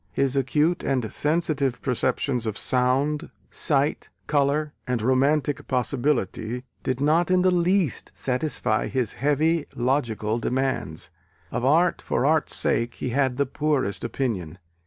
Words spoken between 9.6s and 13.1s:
logical demands. Of art for art's sake he